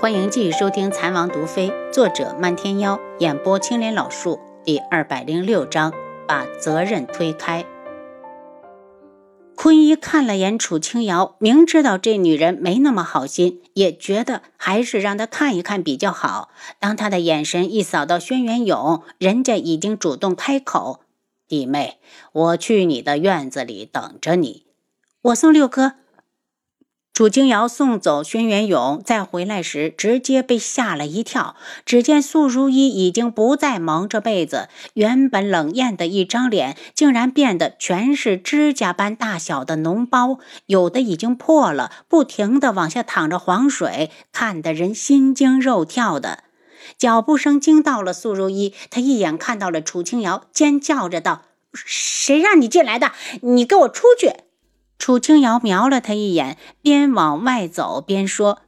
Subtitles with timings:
[0.00, 5.92] 欢迎继续收听《残王毒妃》，作者漫天妖，演播青莲老树，第二百零六章，
[6.26, 7.66] 把责任推开。
[9.54, 16.48] 坤一看了眼楚清瑶，明知道这女人没那么好心，也觉得还是让她看一看比较好。
[16.78, 21.00] 当他的眼神一扫到轩辕勇，人家已经主动开口
[21.46, 21.98] ：“弟妹，
[22.32, 24.64] 我去你的院子里等着你。”
[25.24, 25.96] 我送六哥。
[27.12, 31.54] 楚清瑶送走轩辕勇，再回来时，直接被吓了一跳。
[31.84, 46.44] 只见素如意已经不再蒙着被子，原本冷艳的一张脸，竟然变得全是指甲般大小的脓包，有的已经破了，不停的往下淌着黄水，看得人心惊肉跳的。
[46.96, 51.42] 脚步声惊到了素如意，她一眼看到了楚清瑶，尖叫着道
[51.74, 53.12] ：“谁让你进来的？
[53.42, 54.32] 你给我出去！”
[55.00, 58.58] 楚清瑶瞄了他一眼，边往外走边说：“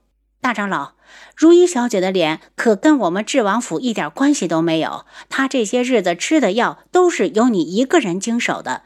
[0.41, 0.93] 大长老，
[1.37, 5.05] 如意小姐的脸可跟我们智王府一点关系都没有。
[5.29, 8.85] 她这些日子吃的药都是由你一个人经手的。”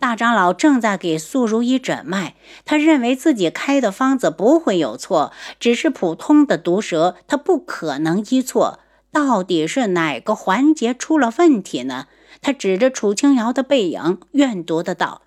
[0.00, 8.78] 大长老正在给素如意诊脉，他认为自己开的方子不会有错，只是普通的毒蛇，他不可能医错。
[9.12, 12.06] 到底是哪个环节出了问题呢？
[12.40, 15.20] 他指着楚清瑶的背影，怨毒的道。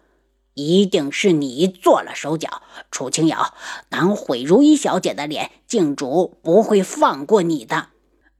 [0.54, 3.54] 一定是你做了手脚，楚清瑶，
[3.90, 7.88] 敢毁如意小姐的脸，静主不会放过你的。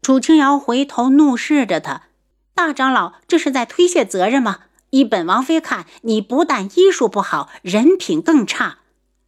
[0.02, 2.04] 楚清瑶回头怒视着他，
[2.54, 4.62] 大长老，这是在推卸责任吗？
[4.90, 8.80] 依本王妃看，你不但医术不好，人品更差。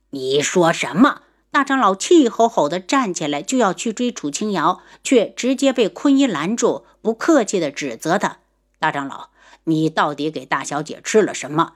[0.10, 1.22] 你说什么？
[1.52, 8.40] 大长老气吼吼地站起来，就要去追楚清瑶，却直接被坤一拦住，不客气地指责他：
[8.80, 9.30] 大长老，
[9.66, 11.74] 你到底给大小姐吃了什么？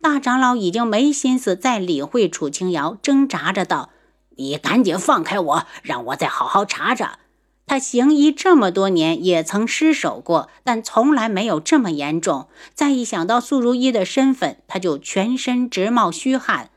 [0.00, 3.90] 大长老已经没心思再理会楚清瑶，挣扎着道
[4.36, 7.18] ：“你赶紧放开我，让我再好好查查。”
[7.66, 12.48] 他行医这么多年，也曾失手过，但从来没有这么严重。
[12.74, 16.70] 再一想到素如意的身份，他就全身直冒虚汗。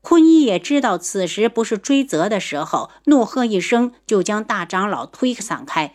[0.00, 5.94] 坤一也知道此时不是追责的时候，怒喝一声，就将大长老推搡开。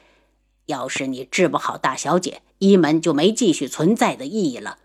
[0.68, 4.78] 要是你治不好大小姐，一门就没继续存在的意义了。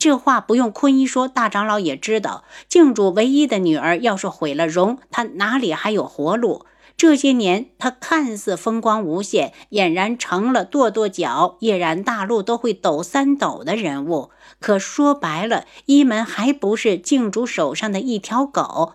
[0.00, 2.42] 这话不用坤一说，大长老也知道。
[2.70, 6.64] 静主唯一的女儿要是毁了容，他哪里还有活路？
[6.96, 14.30] 这些年，他看似风光无限，俨然成了跺跺脚，夜然大陆都会抖三抖的人物。
[14.58, 18.94] 可说白了，一门还不是静主手上的一条狗。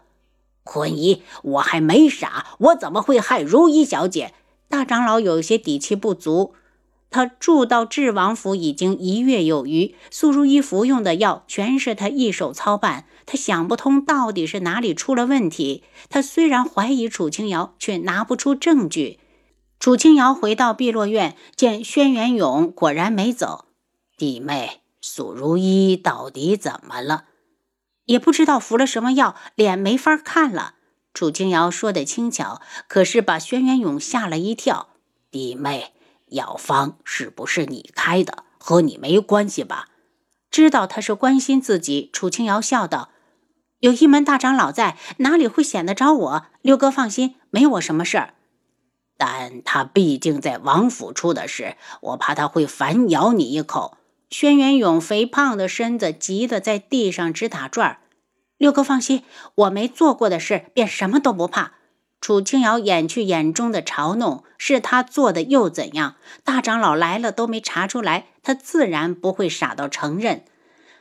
[0.63, 4.33] 坤一，我还没傻，我怎么会害如意小姐？
[4.67, 6.55] 大长老有些底气不足。
[7.09, 13.05] 他住到智王府已经一月有余，苏如意服用的药全是他一手操办。
[13.25, 15.83] 他想不通到底是哪里出了问题。
[16.09, 19.19] 他虽然怀疑楚清瑶，却拿不出证据。
[19.79, 23.65] 楚清瑶回到碧落院，见轩辕勇果然没走。
[24.17, 27.25] 弟妹，苏如意到底怎么了？
[28.05, 30.75] 也不知道服了什么药，脸没法看了。
[31.13, 34.89] 楚清瑶说的轻巧，可是把轩辕勇吓了一跳。
[35.31, 35.93] 弟妹。
[36.35, 38.43] 药方是不是你开的？
[38.57, 39.89] 和你没关系吧？
[40.49, 43.09] 知道他是关心自己，楚清瑶笑道
[43.79, 46.45] ：“有一门大长老在，哪里会显得着我？
[46.61, 48.33] 六哥放心，没我什么事儿。
[49.17, 53.97] 但他毕竟在王府出的事，我怕他会反咬你一口。”
[54.29, 57.99] 轩辕勇肥胖的身子急得在地上直打转
[58.57, 59.23] 六哥放心，
[59.53, 61.73] 我没做过的事，便什么都不怕。
[62.25, 66.15] 楚清瑶掩去眼中的嘲弄，是他做的又怎样？
[66.43, 70.43] 大长老来了都没查出来，他自然不会傻到承认。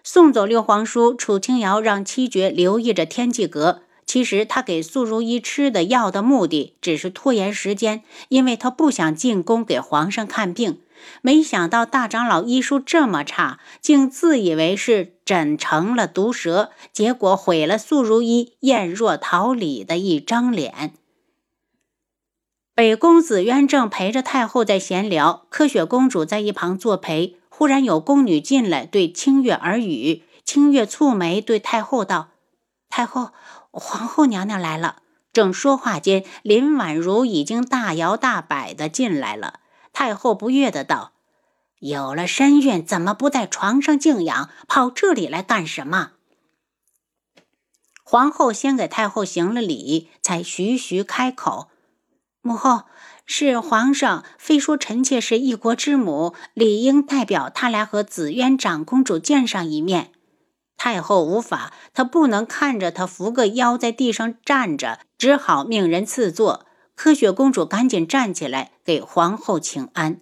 [0.03, 3.81] 送走六皇叔，楚清瑶让七绝留意着天际阁。
[4.05, 10.81] 其实他给素如意吃的药的目的，只是拖延时间，因为他不想进宫给皇上看病。
[11.23, 20.93] 没想到大长老医术这么差，竟自以为是诊成了毒蛇，结果毁了素如意艳若桃李的一张脸。
[22.77, 27.39] 北宫紫渊正陪着太后在闲聊，柯雪公主在一旁作陪。
[27.49, 30.25] 忽然有宫女进来，对清月耳语。
[30.45, 32.31] 清月蹙眉对太后道
[32.91, 33.31] ：“太后，
[33.71, 39.61] 皇后娘娘来了。”正说话间，林婉如已经大摇大摆的进来了。
[39.93, 41.13] 太后不悦的道
[41.79, 46.15] ：“有了身孕，怎么不在床上静养，跑这里来干什么？”
[48.03, 51.69] 皇后先给太后行了礼，才徐徐开口。
[52.47, 52.83] 母后
[53.25, 60.11] 是皇上，非说臣妾是一国之母，理应代表他来和紫渊长公主见上一面。
[60.77, 66.67] 太后无法，她不能看着他扶个腰在地上站着，只好命人赐座。
[66.95, 70.21] 科学公主赶紧站起来给皇后请安。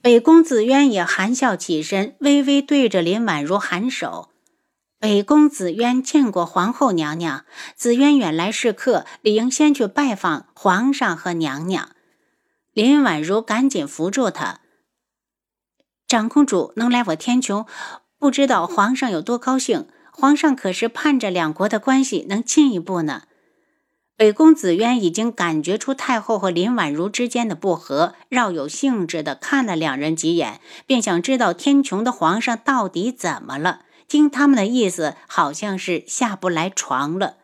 [0.00, 4.28] 北宫子渊也含笑起身，微微对着林婉如颔首。
[5.00, 7.44] 北宫子渊见过皇后娘娘，
[7.76, 11.90] 子渊远来是客，理应先去拜访皇上和娘娘。
[12.72, 14.58] 林婉如赶紧扶住他。
[16.08, 17.64] 长公主能来我天穹，
[18.18, 19.86] 不知道皇上有多高兴。
[20.10, 23.22] 皇上可是盼着两国的关系能进一步呢。
[24.16, 33.82] 北宫子渊已经感觉出太后和林婉如之间的不和，饶有兴致地看了两人几眼，便想知道天穹的皇上到底怎么了。
[34.08, 37.36] 听他们的意思，好像是下不来床了。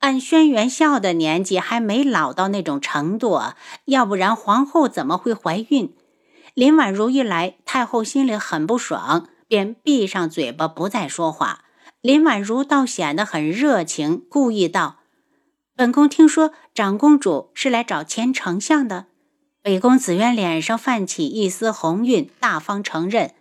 [0.00, 5.94] 按轩辕笑的年纪，还没老到那种程度啊，要不然皇后怎么会怀孕？
[6.54, 11.64] 林婉如一来，太后心里很不爽，便闭上嘴巴不再说话。
[12.00, 14.96] 林婉如倒显得很热情，故意道。
[15.76, 19.06] 本宫听说长公主是来找前丞相的，
[19.62, 23.34] 北宫子渊脸上泛起一丝红晕，大方承认：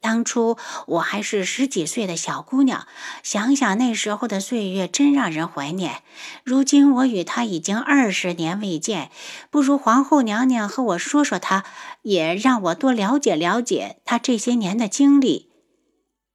[0.00, 0.56] 当初
[0.86, 2.86] 我还是十几岁的小姑娘，
[3.22, 6.02] 想想那时候的岁月，真让人怀念。
[6.44, 9.10] 如今我与他已经二十年未见，
[9.50, 11.64] 不如皇后娘娘和我说说他，
[12.02, 15.50] 也让我多了解了解他这些年的经历。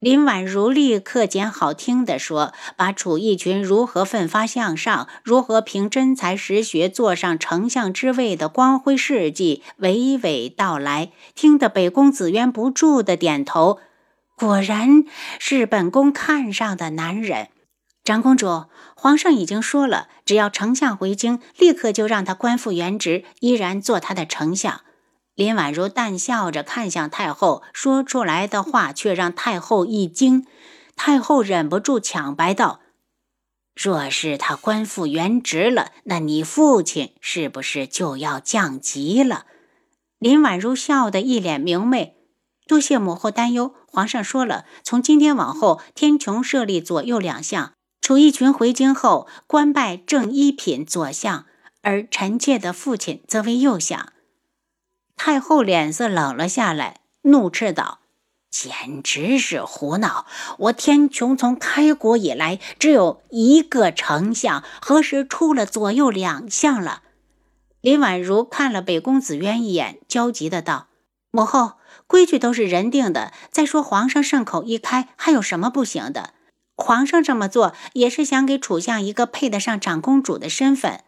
[0.01, 13.77] 林婉如立刻捡好听的说，把楚义群如何奋发向上，如何凭真才实学坐上丞相之位的光辉事迹娓娓道来，听得北宫紫渊不住的点头。
[14.35, 15.03] 果然
[15.37, 17.49] 是本宫看上的男人。
[18.03, 18.65] 长公主，
[18.95, 24.81] 皇上已经说了，只要丞相回京，立刻就让他官复原职，依然做他的丞相。
[25.35, 30.45] 林婉如淡笑着看向太后，说出来的话却让太后一惊。
[30.95, 32.81] 太后忍不住抢白道
[33.73, 39.45] ：“若是他官复原职了，那你父亲是不是就要降级了？”
[40.19, 42.17] 林婉如笑得一脸明媚
[42.67, 43.73] ：“多谢母后担忧。
[43.87, 47.73] 皇上说了，从今天往后，天穹设立左右两相。
[48.01, 51.45] 楚义群回京后，官拜正一品左相，
[51.81, 54.11] 而臣妾的父亲则为右相。”
[55.23, 57.99] 太后脸色冷了下来，怒斥道
[58.49, 60.25] ：“简直是胡闹！
[60.57, 67.03] 我天穹从开国以来只有一个丞相，何时出了左右两相了？”
[67.81, 70.87] 林婉如看了北宫子渊一眼，焦急的道
[71.29, 71.73] ：“母后，
[72.07, 73.31] 规矩都是人定的。
[73.51, 76.33] 再说皇上圣口一开，还有什么不行的？
[76.75, 81.03] 皇上这么做也是想给楚相一个配得上长公主的身份。”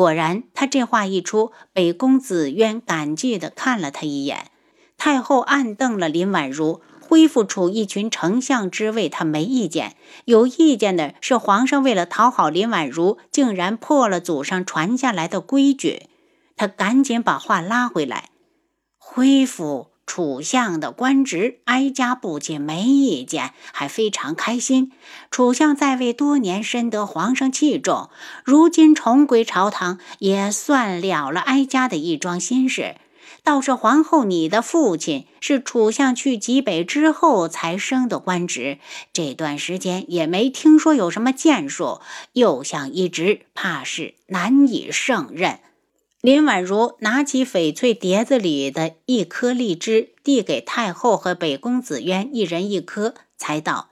[0.00, 4.50] 果然，他这话一出，北宫子渊感激地看了他一眼。
[4.96, 9.96] 太后暗瞪了林婉如，恢复出一群丞相之位，他没意见。
[10.24, 16.04] 有意见的是皇上，为了讨好林婉如，竟然破了祖上传下来的规矩。
[16.56, 18.30] 他赶紧把话拉回来，
[18.96, 19.89] 恢复。
[20.10, 24.90] 楚相的官职，哀家不仅没意见，还非常开心。
[25.30, 28.10] 楚相在位多年，深得皇上器重，
[28.44, 32.96] 如今重归朝堂，也算了了哀家的一桩心事。
[33.44, 38.80] 倒是皇后，你的父亲是楚相去极北之后才升的官职，
[39.12, 42.00] 这段时间也没听说有什么建树，
[42.32, 45.60] 又想一职，怕是难以胜任。
[46.22, 53.88] 林婉如拿起翡翠碟子里的一颗荔枝，递给太后和北宫紫渊一人一颗，才道：“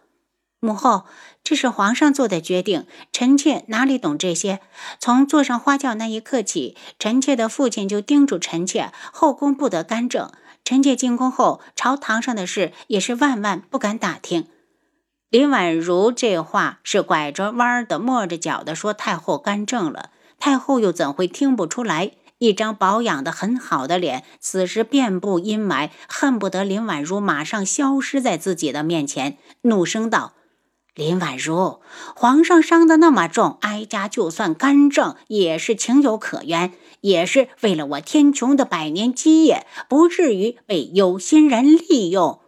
[0.61, 1.05] 母后，
[1.43, 4.61] 这是皇上做的决定，臣妾哪里懂这些？
[5.01, 10.31] 从坐上花轿那一刻起，臣妾的父亲就叮嘱臣妾，后宫不得干政。
[10.63, 14.47] 臣妾进宫后，朝堂上的事也是万万不敢打听。”
[15.31, 20.11] 林婉如这话是拐着弯的、抹着脚的说太后干政了。
[20.39, 22.13] 太后又怎会听不出来？
[22.39, 30.35] 一张保养的很好的脸，此时遍布阴霾，恨不得林婉如马上消失在自己的面前，怒声道
[30.95, 31.81] ：“林婉如，
[32.15, 42.41] 皇上伤得那么重，哀家就算干政也是情有可原，也是为了我天穹的百年基业，不至于被有心人利用。”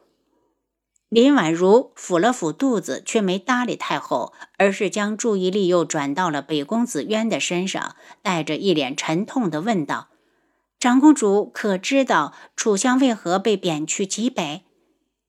[1.10, 10.10] 林婉如抚了抚肚子，却没搭理太后，而是将注意力又转到了北宫子渊的身上，带着一脸沉痛地问道
[10.78, 14.62] ：“长公主可知道楚相为何被贬去极北？”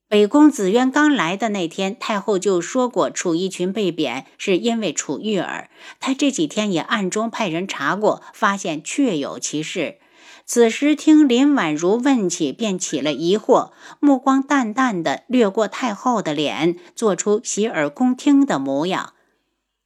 [0.08, 9.98] 北宫子渊刚来的那天，太后就说过楚义群被贬是因为楚玉儿，他这几天也暗中派人查过，发现确有其事。
[10.44, 13.70] 此时听林婉如问起，便起了疑惑，
[14.00, 19.14] 目光淡淡的掠过太后的脸，做出洗耳恭听的模样。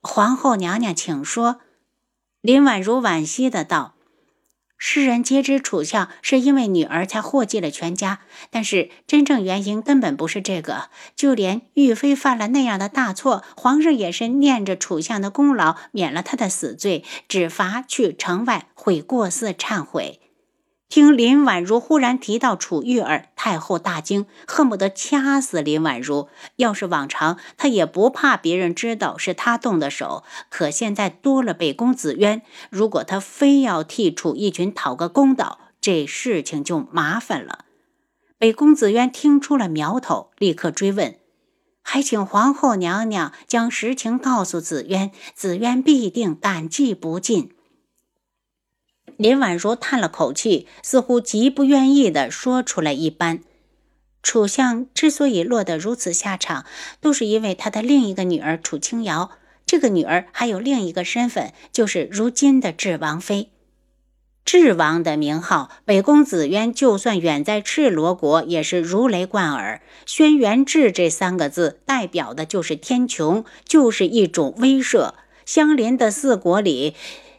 [0.02, 1.60] 皇后娘娘，请说。
[2.40, 3.94] 林婉如惋惜的道
[4.78, 8.20] ：“世人皆知楚相是因为女儿才祸及了全家，
[8.50, 10.90] 但是真正原因根本不是这个。
[11.16, 20.20] 就连玉妃犯了那样的大错，皇上也是念着楚相的功劳，免了他的死罪，只罚去城外悔过寺忏悔。
[20.88, 26.28] 听林婉如忽然提到楚玉儿，太后大惊，恨不得掐死林婉如。
[26.56, 30.22] 要是往常，她也不怕别人知道是她动的手。
[30.48, 32.40] 可现在多了北宫紫渊，
[32.70, 37.64] 如果她非要替楚义群讨个公道，这事情就麻烦了。
[38.38, 41.16] 北宫紫渊听出了苗头，立刻追问
[41.82, 47.50] ：“还请皇后娘娘将实情告诉紫渊，紫渊必定感激不尽。”
[49.16, 53.40] 林婉如叹了口气，似乎极不愿意地说出来一般。
[54.22, 56.66] 楚相之所以落得如此下场，
[57.00, 59.30] 都是因为他的另一个女儿楚清瑶。
[59.64, 63.50] 这个女儿还有另一个身份，就是如今的智王妃。
[64.44, 69.80] 智王的名号，北宫子渊就算远在赤罗国，也是如雷贯耳。
[70.04, 75.14] 轩辕志这三个字，代表的就是天穹，就是一种威慑。
[75.44, 76.94] 相邻的四国里。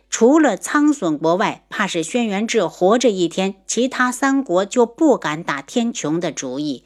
[0.10, 6.86] 除了苍隼国外，怕是轩辕志活着一天，其他三国就不敢打天穹的主意。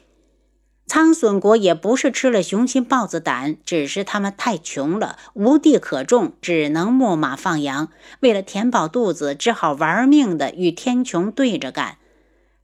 [0.86, 7.88] 苍隼国也不是吃了雄心豹子胆，只是他们太穷了，无地可种，只能牧马放羊。
[8.20, 11.96] 为了填饱肚子，只好玩命的与天穹对着干。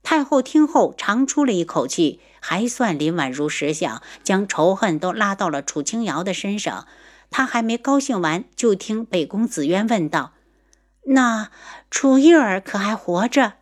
[0.02, 6.86] 太后听后长出了一口气，还算林婉如识相，将仇恨都拉到了楚清瑶的身上。
[7.30, 10.32] 她还没高兴完，就听北宫子渊问道。
[11.10, 11.50] 那
[11.90, 13.54] 楚玉儿可还活着？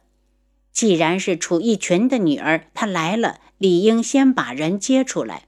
[0.72, 5.44] 既然是楚义群的女儿，她来了，理应先把人接出来。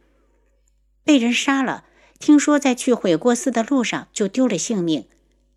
[1.04, 1.84] 被人杀了，
[2.18, 5.06] 听说在去悔过寺的路上就丢了性命。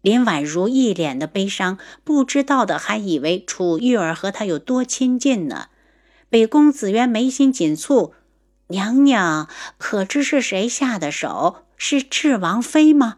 [0.02, 5.68] 林婉如一脸的悲伤，不知道的还以为楚玉儿和她有多亲近呢。
[6.28, 8.14] 北宫子渊眉心紧蹙
[8.70, 11.66] ：“娘娘可知是谁下的手？
[11.78, 13.18] 是智王妃吗？”